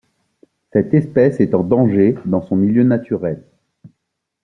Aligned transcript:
Cette 0.73 0.95
espèce 0.95 1.39
est 1.41 1.53
en 1.53 1.63
danger 1.63 2.15
dans 2.25 2.41
son 2.41 2.55
milieu 2.55 2.83
naturel. 2.83 3.43